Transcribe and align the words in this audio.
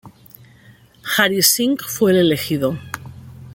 Hari 1.15 1.43
Singh 1.43 1.77
fue 1.79 2.09
el 2.09 2.17
elegido. 2.17 2.75